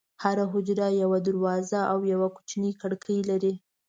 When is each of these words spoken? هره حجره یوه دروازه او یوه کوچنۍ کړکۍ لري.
هره 0.23 0.43
حجره 0.53 0.87
یوه 1.01 1.19
دروازه 1.27 1.79
او 1.91 1.99
یوه 2.13 2.27
کوچنۍ 2.35 2.71
کړکۍ 2.81 3.19
لري. 3.29 3.53